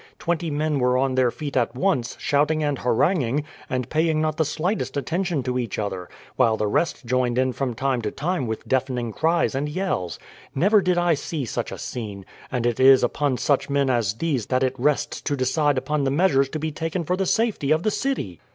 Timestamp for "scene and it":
11.77-12.79